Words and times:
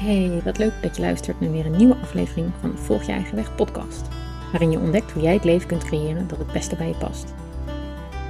Hey, 0.00 0.40
wat 0.44 0.58
leuk 0.58 0.72
dat 0.82 0.96
je 0.96 1.02
luistert 1.02 1.40
naar 1.40 1.50
weer 1.50 1.66
een 1.66 1.76
nieuwe 1.76 1.96
aflevering 2.02 2.50
van 2.60 2.70
de 2.70 2.76
Volg 2.76 3.02
je 3.02 3.12
eigen 3.12 3.36
weg 3.36 3.54
podcast, 3.54 4.08
waarin 4.50 4.70
je 4.70 4.78
ontdekt 4.78 5.12
hoe 5.12 5.22
jij 5.22 5.32
het 5.32 5.44
leven 5.44 5.68
kunt 5.68 5.84
creëren 5.84 6.28
dat 6.28 6.38
het 6.38 6.52
beste 6.52 6.76
bij 6.76 6.88
je 6.88 6.94
past. 6.94 7.34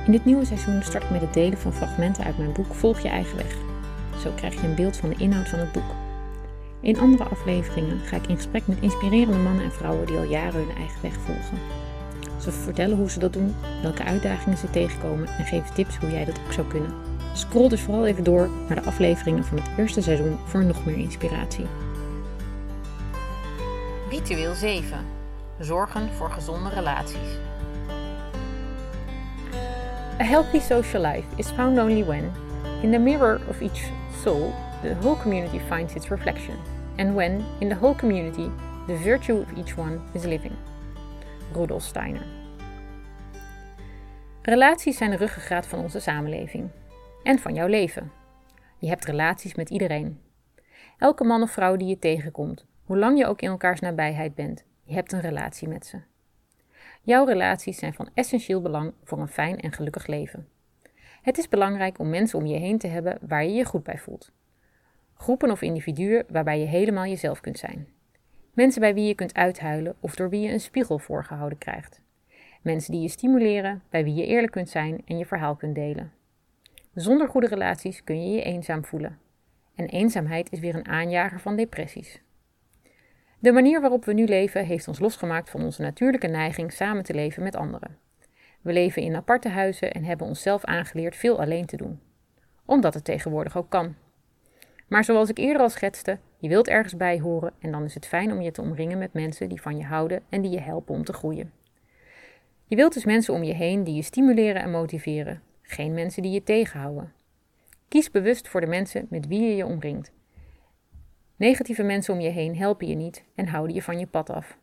In 0.06 0.12
dit 0.12 0.24
nieuwe 0.24 0.44
seizoen 0.44 0.82
start 0.82 1.04
ik 1.04 1.10
met 1.10 1.20
het 1.20 1.34
delen 1.34 1.58
van 1.58 1.72
fragmenten 1.72 2.24
uit 2.24 2.38
mijn 2.38 2.52
boek 2.52 2.74
Volg 2.74 3.00
je 3.00 3.08
eigen 3.08 3.36
weg. 3.36 3.56
Zo 4.22 4.30
krijg 4.36 4.54
je 4.54 4.66
een 4.66 4.74
beeld 4.74 4.96
van 4.96 5.08
de 5.08 5.14
inhoud 5.18 5.48
van 5.48 5.58
het 5.58 5.72
boek. 5.72 5.94
In 6.80 6.98
andere 6.98 7.24
afleveringen 7.24 7.98
ga 7.98 8.16
ik 8.16 8.26
in 8.26 8.36
gesprek 8.36 8.66
met 8.66 8.80
inspirerende 8.80 9.38
mannen 9.38 9.64
en 9.64 9.72
vrouwen 9.72 10.06
die 10.06 10.16
al 10.16 10.24
jaren 10.24 10.66
hun 10.66 10.76
eigen 10.76 11.02
weg 11.02 11.14
volgen. 11.14 11.58
Ze 12.40 12.52
vertellen 12.52 12.96
hoe 12.96 13.10
ze 13.10 13.18
dat 13.18 13.32
doen, 13.32 13.54
welke 13.82 14.04
uitdagingen 14.04 14.58
ze 14.58 14.70
tegenkomen 14.70 15.26
en 15.26 15.44
geven 15.44 15.74
tips 15.74 15.96
hoe 15.96 16.10
jij 16.10 16.24
dat 16.24 16.40
ook 16.46 16.52
zou 16.52 16.66
kunnen. 16.66 16.94
Scroll 17.32 17.68
dus 17.68 17.80
vooral 17.80 18.06
even 18.06 18.24
door 18.24 18.50
naar 18.68 18.82
de 18.82 18.88
afleveringen 18.88 19.44
van 19.44 19.58
het 19.58 19.70
eerste 19.76 20.02
seizoen 20.02 20.38
voor 20.44 20.64
nog 20.64 20.84
meer 20.84 20.98
inspiratie. 20.98 21.66
Ritueel 24.10 24.54
7. 24.54 24.98
Zorgen 25.58 26.08
voor 26.16 26.30
gezonde 26.30 26.68
relaties. 26.68 27.38
A 30.20 30.24
healthy 30.24 30.60
social 30.60 31.02
life 31.02 31.26
is 31.36 31.46
found 31.46 31.78
only 31.78 32.04
when, 32.04 32.32
in 32.82 32.90
the 32.90 32.98
mirror 32.98 33.40
of 33.48 33.60
each 33.60 33.90
soul, 34.22 34.52
the 34.82 34.94
whole 35.00 35.16
community 35.16 35.60
finds 35.68 35.94
its 35.94 36.08
reflection, 36.08 36.54
and 36.96 37.14
when, 37.14 37.44
in 37.58 37.68
the 37.68 37.76
whole 37.80 37.94
community, 37.94 38.50
the 38.86 38.96
virtue 38.96 39.40
of 39.40 39.58
each 39.58 39.76
one 39.76 40.00
is 40.14 40.24
living. 40.24 40.56
Rudolf 41.54 41.82
Steiner. 41.82 42.37
Relaties 44.48 44.96
zijn 44.96 45.10
de 45.10 45.16
ruggengraat 45.16 45.66
van 45.66 45.78
onze 45.78 46.00
samenleving 46.00 46.70
en 47.22 47.38
van 47.38 47.54
jouw 47.54 47.66
leven. 47.66 48.12
Je 48.78 48.88
hebt 48.88 49.04
relaties 49.04 49.54
met 49.54 49.70
iedereen. 49.70 50.20
Elke 50.98 51.24
man 51.24 51.42
of 51.42 51.50
vrouw 51.50 51.76
die 51.76 51.88
je 51.88 51.98
tegenkomt, 51.98 52.66
hoe 52.84 52.98
lang 52.98 53.18
je 53.18 53.26
ook 53.26 53.40
in 53.40 53.48
elkaars 53.48 53.80
nabijheid 53.80 54.34
bent, 54.34 54.64
je 54.84 54.94
hebt 54.94 55.12
een 55.12 55.20
relatie 55.20 55.68
met 55.68 55.86
ze. 55.86 55.98
Jouw 57.02 57.24
relaties 57.24 57.78
zijn 57.78 57.94
van 57.94 58.08
essentieel 58.14 58.62
belang 58.62 58.92
voor 59.04 59.18
een 59.18 59.28
fijn 59.28 59.60
en 59.60 59.72
gelukkig 59.72 60.06
leven. 60.06 60.48
Het 61.22 61.38
is 61.38 61.48
belangrijk 61.48 61.98
om 61.98 62.08
mensen 62.08 62.38
om 62.38 62.46
je 62.46 62.58
heen 62.58 62.78
te 62.78 62.86
hebben 62.86 63.18
waar 63.20 63.44
je 63.44 63.52
je 63.52 63.64
goed 63.64 63.82
bij 63.82 63.98
voelt. 63.98 64.32
Groepen 65.14 65.50
of 65.50 65.62
individuen 65.62 66.24
waarbij 66.28 66.60
je 66.60 66.66
helemaal 66.66 67.06
jezelf 67.06 67.40
kunt 67.40 67.58
zijn. 67.58 67.88
Mensen 68.52 68.80
bij 68.80 68.94
wie 68.94 69.06
je 69.06 69.14
kunt 69.14 69.34
uithuilen 69.34 69.96
of 70.00 70.14
door 70.14 70.30
wie 70.30 70.40
je 70.40 70.52
een 70.52 70.60
spiegel 70.60 70.98
voorgehouden 70.98 71.58
krijgt. 71.58 72.00
Mensen 72.68 72.92
die 72.92 73.02
je 73.02 73.08
stimuleren, 73.08 73.82
bij 73.90 74.04
wie 74.04 74.14
je 74.14 74.26
eerlijk 74.26 74.52
kunt 74.52 74.68
zijn 74.68 75.02
en 75.04 75.18
je 75.18 75.26
verhaal 75.26 75.56
kunt 75.56 75.74
delen. 75.74 76.12
Zonder 76.94 77.28
goede 77.28 77.46
relaties 77.46 78.04
kun 78.04 78.22
je 78.22 78.36
je 78.36 78.42
eenzaam 78.42 78.84
voelen. 78.84 79.18
En 79.74 79.86
eenzaamheid 79.86 80.52
is 80.52 80.58
weer 80.58 80.74
een 80.74 80.88
aanjager 80.88 81.40
van 81.40 81.56
depressies. 81.56 82.22
De 83.38 83.52
manier 83.52 83.80
waarop 83.80 84.04
we 84.04 84.12
nu 84.12 84.24
leven 84.24 84.64
heeft 84.64 84.88
ons 84.88 84.98
losgemaakt 84.98 85.50
van 85.50 85.62
onze 85.62 85.82
natuurlijke 85.82 86.26
neiging 86.26 86.72
samen 86.72 87.04
te 87.04 87.14
leven 87.14 87.42
met 87.42 87.56
anderen. 87.56 87.98
We 88.60 88.72
leven 88.72 89.02
in 89.02 89.16
aparte 89.16 89.48
huizen 89.48 89.92
en 89.92 90.04
hebben 90.04 90.26
onszelf 90.26 90.64
aangeleerd 90.64 91.16
veel 91.16 91.40
alleen 91.40 91.66
te 91.66 91.76
doen. 91.76 92.00
Omdat 92.64 92.94
het 92.94 93.04
tegenwoordig 93.04 93.56
ook 93.56 93.70
kan. 93.70 93.94
Maar 94.88 95.04
zoals 95.04 95.28
ik 95.28 95.38
eerder 95.38 95.62
al 95.62 95.70
schetste, 95.70 96.18
je 96.38 96.48
wilt 96.48 96.68
ergens 96.68 96.96
bij 96.96 97.20
horen 97.20 97.52
en 97.58 97.70
dan 97.70 97.84
is 97.84 97.94
het 97.94 98.06
fijn 98.06 98.32
om 98.32 98.40
je 98.40 98.50
te 98.50 98.62
omringen 98.62 98.98
met 98.98 99.12
mensen 99.12 99.48
die 99.48 99.62
van 99.62 99.76
je 99.76 99.84
houden 99.84 100.22
en 100.28 100.42
die 100.42 100.50
je 100.50 100.60
helpen 100.60 100.94
om 100.94 101.04
te 101.04 101.12
groeien. 101.12 101.57
Je 102.68 102.76
wilt 102.76 102.92
dus 102.92 103.04
mensen 103.04 103.34
om 103.34 103.42
je 103.42 103.54
heen 103.54 103.84
die 103.84 103.94
je 103.94 104.02
stimuleren 104.02 104.62
en 104.62 104.70
motiveren, 104.70 105.42
geen 105.62 105.94
mensen 105.94 106.22
die 106.22 106.32
je 106.32 106.42
tegenhouden. 106.42 107.12
Kies 107.88 108.10
bewust 108.10 108.48
voor 108.48 108.60
de 108.60 108.66
mensen 108.66 109.06
met 109.10 109.26
wie 109.26 109.42
je 109.42 109.56
je 109.56 109.66
omringt. 109.66 110.12
Negatieve 111.36 111.82
mensen 111.82 112.14
om 112.14 112.20
je 112.20 112.28
heen 112.28 112.56
helpen 112.56 112.86
je 112.86 112.94
niet 112.94 113.24
en 113.34 113.46
houden 113.46 113.74
je 113.74 113.82
van 113.82 113.98
je 113.98 114.06
pad 114.06 114.30
af. 114.30 114.58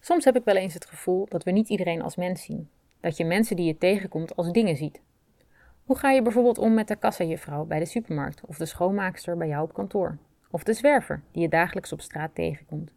Soms 0.00 0.24
heb 0.24 0.36
ik 0.36 0.44
wel 0.44 0.56
eens 0.56 0.74
het 0.74 0.86
gevoel 0.86 1.26
dat 1.28 1.44
we 1.44 1.50
niet 1.50 1.68
iedereen 1.68 2.02
als 2.02 2.16
mens 2.16 2.42
zien. 2.42 2.68
Dat 3.00 3.16
je 3.16 3.24
mensen 3.24 3.56
die 3.56 3.66
je 3.66 3.78
tegenkomt 3.78 4.36
als 4.36 4.52
dingen 4.52 4.76
ziet. 4.76 5.00
Hoe 5.84 5.98
ga 5.98 6.10
je 6.10 6.22
bijvoorbeeld 6.22 6.58
om 6.58 6.74
met 6.74 6.88
de 6.88 6.96
kassajuffrouw 6.96 7.64
bij 7.64 7.78
de 7.78 7.84
supermarkt 7.84 8.40
of 8.46 8.56
de 8.56 8.66
schoonmaakster 8.66 9.36
bij 9.36 9.48
jou 9.48 9.62
op 9.62 9.74
kantoor? 9.74 10.18
Of 10.50 10.62
de 10.62 10.72
zwerver 10.72 11.22
die 11.32 11.42
je 11.42 11.48
dagelijks 11.48 11.92
op 11.92 12.00
straat 12.00 12.34
tegenkomt? 12.34 12.92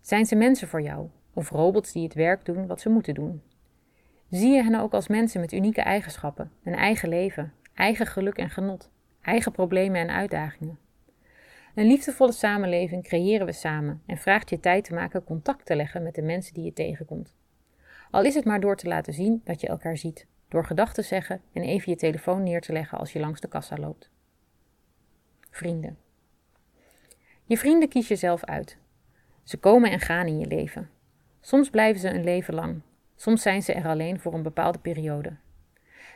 Zijn 0.00 0.26
ze 0.26 0.36
mensen 0.36 0.68
voor 0.68 0.82
jou 0.82 1.08
of 1.32 1.50
robots 1.50 1.92
die 1.92 2.02
het 2.02 2.14
werk 2.14 2.44
doen 2.44 2.66
wat 2.66 2.80
ze 2.80 2.88
moeten 2.88 3.14
doen? 3.14 3.42
Zie 4.30 4.52
je 4.52 4.62
hen 4.62 4.80
ook 4.80 4.92
als 4.92 5.08
mensen 5.08 5.40
met 5.40 5.52
unieke 5.52 5.80
eigenschappen, 5.80 6.52
een 6.64 6.74
eigen 6.74 7.08
leven, 7.08 7.52
eigen 7.74 8.06
geluk 8.06 8.36
en 8.36 8.50
genot, 8.50 8.90
eigen 9.20 9.52
problemen 9.52 10.00
en 10.00 10.10
uitdagingen. 10.10 10.78
Een 11.74 11.86
liefdevolle 11.86 12.32
samenleving 12.32 13.02
creëren 13.02 13.46
we 13.46 13.52
samen 13.52 14.02
en 14.06 14.18
vraagt 14.18 14.50
je 14.50 14.60
tijd 14.60 14.84
te 14.84 14.94
maken 14.94 15.24
contact 15.24 15.66
te 15.66 15.76
leggen 15.76 16.02
met 16.02 16.14
de 16.14 16.22
mensen 16.22 16.54
die 16.54 16.64
je 16.64 16.72
tegenkomt. 16.72 17.34
Al 18.10 18.24
is 18.24 18.34
het 18.34 18.44
maar 18.44 18.60
door 18.60 18.76
te 18.76 18.88
laten 18.88 19.12
zien 19.12 19.40
dat 19.44 19.60
je 19.60 19.68
elkaar 19.68 19.96
ziet, 19.96 20.26
door 20.48 20.64
gedachten 20.64 21.02
te 21.02 21.08
zeggen 21.08 21.40
en 21.52 21.62
even 21.62 21.90
je 21.90 21.98
telefoon 21.98 22.42
neer 22.42 22.60
te 22.60 22.72
leggen 22.72 22.98
als 22.98 23.12
je 23.12 23.20
langs 23.20 23.40
de 23.40 23.48
kassa 23.48 23.76
loopt. 23.76 24.10
Vrienden. 25.50 25.98
Je 27.44 27.58
vrienden 27.58 27.88
kies 27.88 28.08
je 28.08 28.16
zelf 28.16 28.44
uit. 28.44 28.78
Ze 29.42 29.56
komen 29.56 29.90
en 29.90 30.00
gaan 30.00 30.26
in 30.26 30.38
je 30.38 30.46
leven. 30.46 30.90
Soms 31.40 31.70
blijven 31.70 32.00
ze 32.00 32.08
een 32.08 32.24
leven 32.24 32.54
lang, 32.54 32.80
Soms 33.16 33.42
zijn 33.42 33.62
ze 33.62 33.72
er 33.72 33.86
alleen 33.86 34.20
voor 34.20 34.34
een 34.34 34.42
bepaalde 34.42 34.78
periode. 34.78 35.36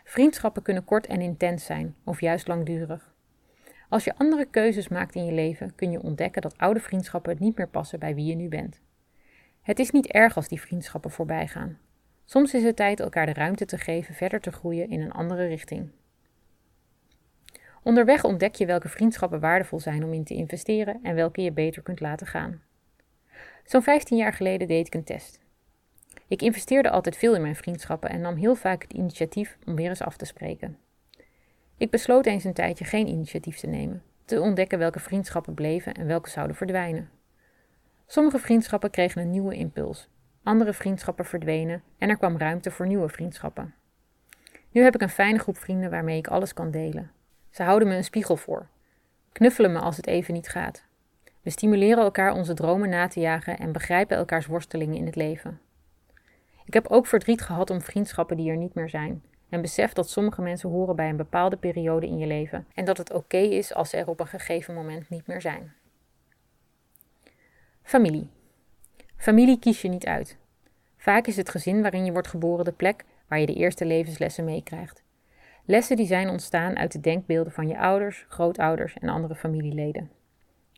Vriendschappen 0.05 0.63
kunnen 0.63 0.85
kort 0.85 1.07
en 1.07 1.21
intens 1.21 1.65
zijn, 1.65 1.95
of 2.05 2.21
juist 2.21 2.49
langdurig. 2.49 3.13
Als 3.89 4.05
je 4.05 4.17
andere 4.17 4.45
keuzes 4.45 4.89
maakt 4.89 5.15
in 5.15 5.25
je 5.25 5.33
leven, 5.33 5.75
kun 5.75 5.91
je 5.91 6.03
ontdekken 6.03 6.43
dat 6.43 6.59
oude 6.59 6.81
vriendschappen 6.81 7.37
niet 7.39 7.57
meer 7.57 7.69
passen 7.69 7.99
bij 7.99 8.15
wie 8.15 8.25
je 8.25 8.35
nu 8.35 8.49
bent. 8.49 8.81
Het 9.63 9.79
is 9.79 9.91
niet 9.91 10.07
erg 10.07 10.37
als 10.37 10.49
die 10.49 10.61
vriendschappen 10.61 11.11
voorbij 11.11 11.47
gaan. 11.47 11.79
Soms 12.25 12.55
is 12.55 12.63
het 12.63 12.77
tijd 12.77 13.01
elkaar 13.01 13.27
de 13.27 13.33
ruimte 13.33 13.65
te 13.65 13.79
geven 13.79 14.15
verder 14.15 14.41
te 14.41 14.53
groeien 14.53 14.89
in 14.91 15.01
een 15.01 15.13
andere 15.13 15.47
richting. 15.47 15.91
Onderweg 17.83 18.25
ontdek 18.25 18.55
je 18.55 18.67
welke 18.67 18.89
vriendschappen 18.89 19.41
waardevol 19.41 19.81
zijn 19.81 20.05
om 20.05 20.13
in 20.13 20.25
te 20.25 20.35
investeren 20.35 21.01
en 21.03 21.15
welke 21.15 21.43
je 21.43 21.53
beter 21.53 21.83
kunt 21.83 22.01
laten 22.01 22.27
gaan. 22.27 22.63
Zo'n 23.65 23.83
15 23.83 24.17
jaar 24.17 24.33
geleden 24.33 24.69
deed 24.69 24.87
ik 24.87 24.95
een 24.95 25.05
test. 25.05 25.41
Ik 26.31 26.43
investeerde 26.43 26.91
altijd 26.91 27.17
veel 27.17 27.35
in 27.35 27.43
mijn 27.43 27.57
vriendschappen 27.57 28.11
en 28.11 28.21
nam 28.21 28.37
heel 28.37 28.55
vaak 28.55 28.83
het 28.83 28.93
initiatief 28.93 29.59
om 29.67 29.77
weer 29.77 29.89
eens 29.89 30.03
af 30.03 30.17
te 30.17 30.25
spreken. 30.25 30.79
Ik 31.77 31.91
besloot 31.91 32.27
eens 32.27 32.45
een 32.45 32.53
tijdje 32.53 32.85
geen 32.85 33.07
initiatief 33.09 33.59
te 33.59 33.67
nemen, 33.67 34.03
te 34.25 34.41
ontdekken 34.41 34.79
welke 34.79 34.99
vriendschappen 34.99 35.55
bleven 35.55 35.95
en 35.95 36.07
welke 36.07 36.31
zouden 36.31 36.57
verdwijnen. 36.57 37.11
Sommige 38.07 38.39
vriendschappen 38.39 38.91
kregen 38.91 39.23
een 39.23 39.31
nieuwe 39.31 39.55
impuls, 39.55 40.09
andere 40.43 40.73
vriendschappen 40.73 41.25
verdwenen 41.25 41.83
en 41.99 42.09
er 42.09 42.17
kwam 42.17 42.39
ruimte 42.39 42.71
voor 42.71 42.87
nieuwe 42.87 43.09
vriendschappen. 43.09 43.75
Nu 44.71 44.83
heb 44.83 44.95
ik 44.95 45.03
een 45.03 45.09
fijne 45.09 45.39
groep 45.39 45.59
vrienden 45.59 45.91
waarmee 45.91 46.19
ik 46.19 46.29
alles 46.29 46.53
kan 46.53 46.71
delen. 46.71 47.11
Ze 47.51 47.63
houden 47.63 47.89
me 47.89 47.95
een 47.95 48.05
spiegel 48.05 48.37
voor, 48.37 48.69
knuffelen 49.33 49.73
me 49.73 49.79
als 49.79 49.97
het 49.97 50.07
even 50.07 50.35
niet 50.35 50.49
gaat. 50.49 50.85
We 51.43 51.51
stimuleren 51.51 52.05
elkaar 52.05 52.33
onze 52.33 52.55
dromen 52.55 52.89
na 52.89 53.09
te 53.09 53.21
jagen 53.21 53.59
en 53.59 53.73
begrijpen 53.73 54.17
elkaars 54.17 54.47
worstelingen 54.47 54.97
in 54.97 55.07
het 55.07 55.17
leven. 55.17 55.61
Ik 56.71 56.77
heb 56.77 56.89
ook 56.89 57.07
verdriet 57.07 57.43
gehad 57.43 57.71
om 57.71 57.81
vriendschappen 57.81 58.37
die 58.37 58.51
er 58.51 58.57
niet 58.57 58.75
meer 58.75 58.89
zijn. 58.89 59.23
En 59.49 59.61
besef 59.61 59.93
dat 59.93 60.11
sommige 60.11 60.43
mensen 60.43 60.71
horen 60.71 60.97
bij 60.97 61.09
een 61.09 61.17
bepaalde 61.17 61.57
periode 61.57 62.07
in 62.07 62.19
je 62.19 62.27
leven 62.27 62.67
en 62.75 62.85
dat 62.85 62.99
het 62.99 63.13
oké 63.13 63.37
is 63.37 63.75
als 63.75 63.91
ze 63.91 63.97
er 63.97 64.09
op 64.09 64.21
een 64.21 64.27
gegeven 64.27 64.75
moment 64.75 65.09
niet 65.09 65.27
meer 65.27 65.41
zijn. 65.41 65.73
Familie. 67.83 68.29
Familie 69.17 69.59
kies 69.59 69.83
je 69.83 69.89
niet 69.89 70.07
uit. 70.07 70.37
Vaak 70.97 71.27
is 71.27 71.37
het 71.37 71.49
gezin 71.49 71.83
waarin 71.83 72.05
je 72.05 72.13
wordt 72.13 72.29
geboren 72.29 72.65
de 72.65 72.73
plek 72.73 73.05
waar 73.29 73.41
je 73.41 73.47
de 73.47 73.55
eerste 73.55 73.85
levenslessen 73.85 74.45
meekrijgt. 74.45 75.03
Lessen 75.65 75.97
die 75.97 76.07
zijn 76.07 76.29
ontstaan 76.29 76.77
uit 76.77 76.93
de 76.93 77.01
denkbeelden 77.01 77.53
van 77.53 77.69
je 77.69 77.79
ouders, 77.79 78.25
grootouders 78.29 78.95
en 78.95 79.09
andere 79.09 79.35
familieleden. 79.35 80.11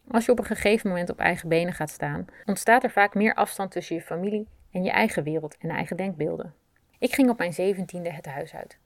Als 0.08 0.24
je 0.24 0.32
op 0.32 0.38
een 0.38 0.44
gegeven 0.44 0.88
moment 0.88 1.10
op 1.10 1.18
eigen 1.18 1.48
benen 1.48 1.72
gaat 1.72 1.90
staan, 1.90 2.26
ontstaat 2.44 2.84
er 2.84 2.90
vaak 2.90 3.14
meer 3.14 3.34
afstand 3.34 3.70
tussen 3.70 3.96
je 3.96 4.02
familie 4.02 4.48
en 4.72 4.84
je 4.84 4.90
eigen 4.90 5.22
wereld 5.22 5.56
en 5.58 5.70
eigen 5.70 5.96
denkbeelden. 5.96 6.54
Ik 6.98 7.14
ging 7.14 7.30
op 7.30 7.38
mijn 7.38 7.52
zeventiende 7.52 8.10
het 8.10 8.26
huis 8.26 8.54
uit. 8.54 8.78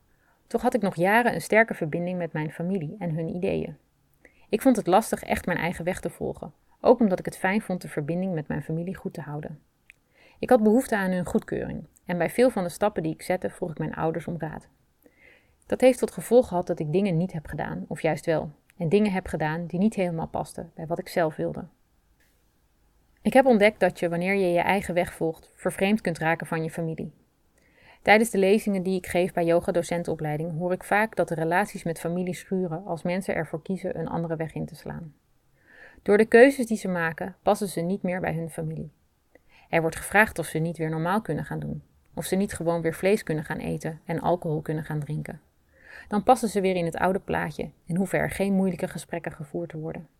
Toch 0.46 0.62
had 0.62 0.74
ik 0.74 0.82
nog 0.82 0.96
jaren 0.96 1.34
een 1.34 1.40
sterke 1.40 1.74
verbinding 1.74 2.18
met 2.18 2.32
mijn 2.32 2.52
familie 2.52 2.96
en 2.98 3.14
hun 3.14 3.28
ideeën. 3.28 3.76
Ik 4.48 4.62
vond 4.62 4.76
het 4.76 4.86
lastig 4.86 5.22
echt 5.22 5.46
mijn 5.46 5.58
eigen 5.58 5.84
weg 5.84 6.00
te 6.00 6.10
volgen, 6.10 6.52
ook 6.80 7.00
omdat 7.00 7.18
ik 7.18 7.24
het 7.24 7.36
fijn 7.36 7.62
vond 7.62 7.82
de 7.82 7.88
verbinding 7.88 8.34
met 8.34 8.48
mijn 8.48 8.62
familie 8.62 8.96
goed 8.96 9.12
te 9.12 9.20
houden. 9.20 9.60
Ik 10.38 10.50
had 10.50 10.62
behoefte 10.62 10.96
aan 10.96 11.10
hun 11.10 11.26
goedkeuring 11.26 11.86
en 12.04 12.18
bij 12.18 12.30
veel 12.30 12.50
van 12.50 12.62
de 12.62 12.68
stappen 12.68 13.02
die 13.02 13.12
ik 13.12 13.22
zette 13.22 13.50
vroeg 13.50 13.70
ik 13.70 13.78
mijn 13.78 13.94
ouders 13.94 14.26
om 14.26 14.38
raad. 14.38 14.68
Dat 15.66 15.80
heeft 15.80 15.98
tot 15.98 16.10
gevolg 16.10 16.48
gehad 16.48 16.66
dat 16.66 16.78
ik 16.78 16.92
dingen 16.92 17.16
niet 17.16 17.32
heb 17.32 17.46
gedaan, 17.46 17.84
of 17.88 18.02
juist 18.02 18.26
wel, 18.26 18.50
en 18.76 18.88
dingen 18.88 19.12
heb 19.12 19.26
gedaan 19.26 19.66
die 19.66 19.78
niet 19.78 19.94
helemaal 19.94 20.28
pasten 20.28 20.72
bij 20.74 20.86
wat 20.86 20.98
ik 20.98 21.08
zelf 21.08 21.36
wilde. 21.36 21.64
Ik 23.26 23.32
heb 23.32 23.46
ontdekt 23.46 23.80
dat 23.80 23.98
je, 23.98 24.08
wanneer 24.08 24.34
je 24.34 24.52
je 24.52 24.60
eigen 24.60 24.94
weg 24.94 25.12
volgt, 25.12 25.50
vervreemd 25.54 26.00
kunt 26.00 26.18
raken 26.18 26.46
van 26.46 26.62
je 26.62 26.70
familie. 26.70 27.12
Tijdens 28.02 28.30
de 28.30 28.38
lezingen 28.38 28.82
die 28.82 28.96
ik 28.96 29.06
geef 29.06 29.32
bij 29.32 29.44
yoga-docentenopleiding 29.44 30.58
hoor 30.58 30.72
ik 30.72 30.84
vaak 30.84 31.16
dat 31.16 31.28
de 31.28 31.34
relaties 31.34 31.82
met 31.82 32.00
familie 32.00 32.34
schuren 32.34 32.84
als 32.84 33.02
mensen 33.02 33.34
ervoor 33.34 33.62
kiezen 33.62 33.98
een 33.98 34.08
andere 34.08 34.36
weg 34.36 34.54
in 34.54 34.66
te 34.66 34.74
slaan. 34.74 35.14
Door 36.02 36.16
de 36.16 36.24
keuzes 36.24 36.66
die 36.66 36.76
ze 36.76 36.88
maken, 36.88 37.36
passen 37.42 37.68
ze 37.68 37.80
niet 37.80 38.02
meer 38.02 38.20
bij 38.20 38.34
hun 38.34 38.50
familie. 38.50 38.92
Er 39.68 39.80
wordt 39.80 39.96
gevraagd 39.96 40.38
of 40.38 40.46
ze 40.46 40.58
niet 40.58 40.78
weer 40.78 40.90
normaal 40.90 41.20
kunnen 41.20 41.44
gaan 41.44 41.60
doen, 41.60 41.82
of 42.14 42.24
ze 42.24 42.36
niet 42.36 42.52
gewoon 42.52 42.82
weer 42.82 42.94
vlees 42.94 43.22
kunnen 43.22 43.44
gaan 43.44 43.58
eten 43.58 44.00
en 44.04 44.20
alcohol 44.20 44.60
kunnen 44.60 44.84
gaan 44.84 45.00
drinken. 45.00 45.40
Dan 46.08 46.22
passen 46.22 46.48
ze 46.48 46.60
weer 46.60 46.76
in 46.76 46.84
het 46.84 46.96
oude 46.96 47.20
plaatje 47.20 47.70
en 47.86 47.96
hoeven 47.96 48.18
er 48.18 48.30
geen 48.30 48.52
moeilijke 48.52 48.88
gesprekken 48.88 49.32
gevoerd 49.32 49.68
te 49.68 49.78
worden. 49.78 50.15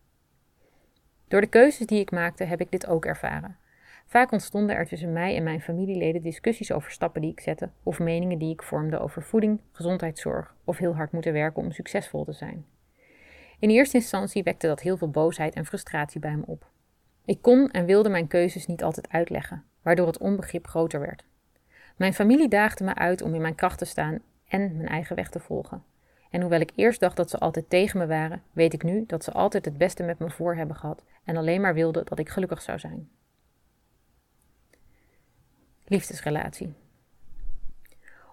Door 1.27 1.41
de 1.41 1.47
keuzes 1.47 1.85
die 1.85 1.99
ik 1.99 2.11
maakte 2.11 2.43
heb 2.43 2.61
ik 2.61 2.71
dit 2.71 2.87
ook 2.87 3.05
ervaren. 3.05 3.57
Vaak 4.05 4.31
ontstonden 4.31 4.75
er 4.75 4.87
tussen 4.87 5.13
mij 5.13 5.35
en 5.35 5.43
mijn 5.43 5.61
familieleden 5.61 6.21
discussies 6.21 6.71
over 6.71 6.91
stappen 6.91 7.21
die 7.21 7.31
ik 7.31 7.39
zette 7.39 7.69
of 7.83 7.99
meningen 7.99 8.37
die 8.37 8.53
ik 8.53 8.63
vormde 8.63 8.99
over 8.99 9.23
voeding, 9.23 9.61
gezondheidszorg 9.71 10.55
of 10.63 10.77
heel 10.77 10.95
hard 10.95 11.11
moeten 11.11 11.33
werken 11.33 11.63
om 11.63 11.71
succesvol 11.71 12.23
te 12.23 12.33
zijn. 12.33 12.65
In 13.59 13.69
eerste 13.69 13.97
instantie 13.97 14.43
wekte 14.43 14.67
dat 14.67 14.81
heel 14.81 14.97
veel 14.97 15.09
boosheid 15.09 15.55
en 15.55 15.65
frustratie 15.65 16.19
bij 16.19 16.35
me 16.35 16.43
op. 16.45 16.69
Ik 17.25 17.41
kon 17.41 17.71
en 17.71 17.85
wilde 17.85 18.09
mijn 18.09 18.27
keuzes 18.27 18.65
niet 18.65 18.83
altijd 18.83 19.09
uitleggen, 19.09 19.63
waardoor 19.81 20.07
het 20.07 20.17
onbegrip 20.17 20.67
groter 20.67 20.99
werd. 20.99 21.25
Mijn 21.95 22.13
familie 22.13 22.47
daagde 22.49 22.83
me 22.83 22.95
uit 22.95 23.21
om 23.21 23.33
in 23.33 23.41
mijn 23.41 23.55
kracht 23.55 23.77
te 23.77 23.85
staan 23.85 24.19
en 24.47 24.77
mijn 24.77 24.89
eigen 24.89 25.15
weg 25.15 25.29
te 25.29 25.39
volgen. 25.39 25.83
En 26.37 26.43
hoewel 26.43 26.61
ik 26.61 26.71
eerst 26.75 26.99
dacht 26.99 27.15
dat 27.15 27.29
ze 27.29 27.37
altijd 27.37 27.69
tegen 27.69 27.99
me 27.99 28.07
waren, 28.07 28.43
weet 28.51 28.73
ik 28.73 28.83
nu 28.83 29.03
dat 29.07 29.23
ze 29.23 29.31
altijd 29.31 29.65
het 29.65 29.77
beste 29.77 30.03
met 30.03 30.19
me 30.19 30.29
voor 30.29 30.55
hebben 30.55 30.75
gehad 30.75 31.03
en 31.23 31.37
alleen 31.37 31.61
maar 31.61 31.73
wilden 31.73 32.05
dat 32.05 32.19
ik 32.19 32.29
gelukkig 32.29 32.61
zou 32.61 32.79
zijn. 32.79 33.09
Liefdesrelatie. 35.85 36.73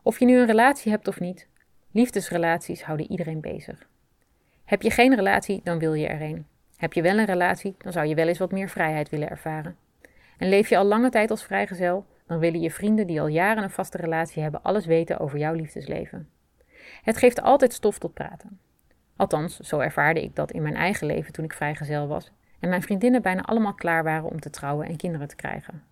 Of 0.02 0.18
je 0.18 0.24
nu 0.24 0.38
een 0.38 0.46
relatie 0.46 0.90
hebt 0.90 1.08
of 1.08 1.20
niet, 1.20 1.48
liefdesrelaties 1.90 2.82
houden 2.82 3.10
iedereen 3.10 3.40
bezig. 3.40 3.88
Heb 4.64 4.82
je 4.82 4.90
geen 4.90 5.14
relatie, 5.14 5.60
dan 5.62 5.78
wil 5.78 5.94
je 5.94 6.06
er 6.06 6.22
een. 6.22 6.46
Heb 6.76 6.92
je 6.92 7.02
wel 7.02 7.18
een 7.18 7.24
relatie, 7.24 7.74
dan 7.78 7.92
zou 7.92 8.06
je 8.06 8.14
wel 8.14 8.28
eens 8.28 8.38
wat 8.38 8.52
meer 8.52 8.68
vrijheid 8.68 9.08
willen 9.08 9.30
ervaren. 9.30 9.76
En 10.38 10.48
leef 10.48 10.68
je 10.68 10.76
al 10.76 10.84
lange 10.84 11.10
tijd 11.10 11.30
als 11.30 11.44
vrijgezel, 11.44 12.06
dan 12.26 12.38
willen 12.38 12.60
je 12.60 12.70
vrienden 12.70 13.06
die 13.06 13.20
al 13.20 13.26
jaren 13.26 13.62
een 13.62 13.70
vaste 13.70 13.96
relatie 13.96 14.42
hebben 14.42 14.62
alles 14.62 14.86
weten 14.86 15.18
over 15.18 15.38
jouw 15.38 15.54
liefdesleven. 15.54 16.33
Het 17.02 17.16
geeft 17.16 17.42
altijd 17.42 17.72
stof 17.72 17.98
tot 17.98 18.14
praten. 18.14 18.58
Althans, 19.16 19.58
zo 19.58 19.78
ervaarde 19.78 20.22
ik 20.22 20.36
dat 20.36 20.52
in 20.52 20.62
mijn 20.62 20.74
eigen 20.74 21.06
leven 21.06 21.32
toen 21.32 21.44
ik 21.44 21.52
vrijgezel 21.52 22.06
was 22.06 22.30
en 22.60 22.68
mijn 22.68 22.82
vriendinnen 22.82 23.22
bijna 23.22 23.42
allemaal 23.42 23.74
klaar 23.74 24.04
waren 24.04 24.30
om 24.30 24.40
te 24.40 24.50
trouwen 24.50 24.86
en 24.86 24.96
kinderen 24.96 25.28
te 25.28 25.36
krijgen. 25.36 25.82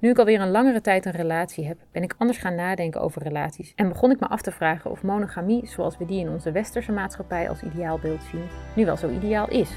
Nu 0.00 0.10
ik 0.10 0.18
alweer 0.18 0.40
een 0.40 0.50
langere 0.50 0.80
tijd 0.80 1.04
een 1.04 1.12
relatie 1.12 1.66
heb, 1.66 1.78
ben 1.92 2.02
ik 2.02 2.14
anders 2.18 2.38
gaan 2.38 2.54
nadenken 2.54 3.00
over 3.00 3.22
relaties 3.22 3.72
en 3.74 3.88
begon 3.88 4.10
ik 4.10 4.20
me 4.20 4.28
af 4.28 4.42
te 4.42 4.52
vragen 4.52 4.90
of 4.90 5.02
monogamie, 5.02 5.66
zoals 5.66 5.96
we 5.96 6.04
die 6.04 6.20
in 6.20 6.28
onze 6.28 6.52
westerse 6.52 6.92
maatschappij 6.92 7.48
als 7.48 7.62
ideaalbeeld 7.62 8.22
zien, 8.30 8.46
nu 8.74 8.84
wel 8.84 8.96
zo 8.96 9.10
ideaal 9.10 9.48
is. 9.48 9.70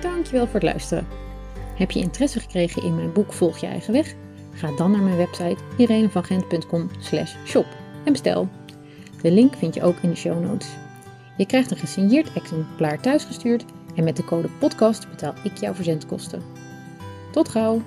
Dankjewel 0.00 0.44
voor 0.44 0.54
het 0.54 0.62
luisteren. 0.62 1.06
Heb 1.74 1.90
je 1.90 2.00
interesse 2.00 2.40
gekregen 2.40 2.82
in 2.82 2.96
mijn 2.96 3.12
boek 3.12 3.32
Volg 3.32 3.58
je 3.58 3.66
eigen 3.66 3.92
weg? 3.92 4.14
Ga 4.52 4.76
dan 4.76 4.90
naar 4.90 5.02
mijn 5.02 5.16
website 5.16 5.62
irenevangent.com/shop 5.76 7.77
en. 8.16 8.48
De 9.22 9.30
link 9.30 9.56
vind 9.56 9.74
je 9.74 9.82
ook 9.82 9.96
in 10.02 10.10
de 10.10 10.16
show 10.16 10.42
notes. 10.42 10.68
Je 11.36 11.46
krijgt 11.46 11.70
een 11.70 11.76
gesigneerd 11.76 12.32
exemplaar 12.32 13.00
thuisgestuurd 13.00 13.64
en 13.94 14.04
met 14.04 14.16
de 14.16 14.24
code 14.24 14.48
podcast 14.58 15.08
betaal 15.08 15.34
ik 15.42 15.56
jouw 15.56 15.74
verzendkosten. 15.74 16.42
Tot 17.32 17.48
gauw! 17.48 17.82